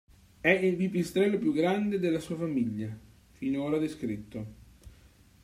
[0.39, 2.89] È il pipistrello più grande della sua famiglia,
[3.33, 4.45] finora descritto.